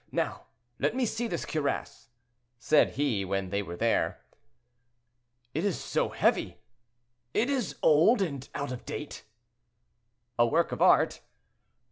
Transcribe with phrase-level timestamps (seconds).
[0.11, 0.47] Now,
[0.79, 2.09] let me see this cuirass,"
[2.57, 4.25] said he, when they were there.
[5.53, 6.57] "It is so heavy."
[7.35, 9.25] "It is old and out of date."
[10.39, 11.21] "A work of art."